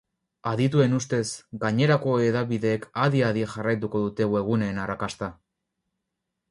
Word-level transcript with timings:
Adituen 0.51 0.95
ustez, 0.99 1.19
gainerako 1.65 2.15
hedabideek 2.29 2.89
adi-adi 3.05 3.45
jarraituko 3.53 4.03
dute 4.07 4.31
webguneen 4.35 4.83
arrakasta. 4.87 5.33